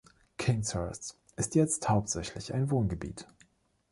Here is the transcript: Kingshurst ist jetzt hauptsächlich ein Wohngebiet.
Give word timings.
Kingshurst 0.39 1.15
ist 1.35 1.53
jetzt 1.53 1.87
hauptsächlich 1.87 2.55
ein 2.55 2.71
Wohngebiet. 2.71 3.27